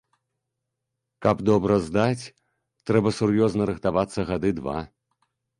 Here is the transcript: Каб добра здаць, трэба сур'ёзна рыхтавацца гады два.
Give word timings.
Каб 1.25 1.37
добра 1.49 1.77
здаць, 1.89 2.29
трэба 2.91 3.09
сур'ёзна 3.19 3.63
рыхтавацца 3.73 4.29
гады 4.31 4.49
два. 4.63 4.79